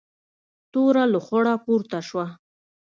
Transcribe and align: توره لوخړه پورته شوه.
توره 0.71 1.03
لوخړه 1.13 1.53
پورته 1.63 1.99
شوه. 2.07 2.25